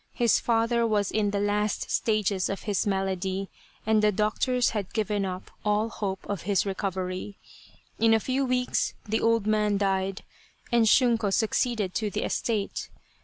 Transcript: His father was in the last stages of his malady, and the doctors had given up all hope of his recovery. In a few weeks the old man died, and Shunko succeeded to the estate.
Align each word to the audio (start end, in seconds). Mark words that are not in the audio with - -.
His 0.15 0.39
father 0.39 0.87
was 0.87 1.11
in 1.11 1.29
the 1.29 1.39
last 1.39 1.91
stages 1.91 2.49
of 2.49 2.63
his 2.63 2.87
malady, 2.87 3.51
and 3.85 4.01
the 4.01 4.11
doctors 4.11 4.71
had 4.71 4.93
given 4.95 5.25
up 5.25 5.51
all 5.63 5.89
hope 5.89 6.25
of 6.27 6.41
his 6.41 6.65
recovery. 6.65 7.37
In 7.99 8.11
a 8.15 8.19
few 8.19 8.43
weeks 8.43 8.95
the 9.07 9.21
old 9.21 9.45
man 9.45 9.77
died, 9.77 10.23
and 10.71 10.87
Shunko 10.87 11.31
succeeded 11.31 11.93
to 11.93 12.09
the 12.09 12.23
estate. 12.23 12.89